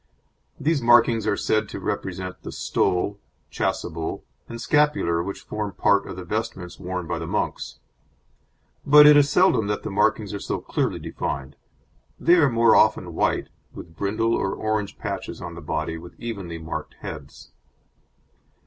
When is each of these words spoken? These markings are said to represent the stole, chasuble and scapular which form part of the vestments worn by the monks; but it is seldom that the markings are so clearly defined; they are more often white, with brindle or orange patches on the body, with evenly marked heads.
These 0.59 0.81
markings 0.81 1.27
are 1.27 1.37
said 1.37 1.69
to 1.69 1.79
represent 1.79 2.41
the 2.41 2.51
stole, 2.51 3.19
chasuble 3.51 4.23
and 4.49 4.59
scapular 4.59 5.21
which 5.21 5.41
form 5.41 5.73
part 5.73 6.07
of 6.07 6.15
the 6.15 6.23
vestments 6.23 6.79
worn 6.79 7.05
by 7.05 7.19
the 7.19 7.27
monks; 7.27 7.77
but 8.83 9.05
it 9.05 9.15
is 9.15 9.29
seldom 9.29 9.67
that 9.67 9.83
the 9.83 9.91
markings 9.91 10.33
are 10.33 10.39
so 10.39 10.57
clearly 10.57 10.97
defined; 10.97 11.55
they 12.19 12.33
are 12.37 12.49
more 12.49 12.75
often 12.75 13.13
white, 13.13 13.49
with 13.75 13.95
brindle 13.95 14.33
or 14.33 14.55
orange 14.55 14.97
patches 14.97 15.39
on 15.39 15.53
the 15.53 15.61
body, 15.61 15.99
with 15.99 16.19
evenly 16.19 16.57
marked 16.57 16.95
heads. 17.01 17.51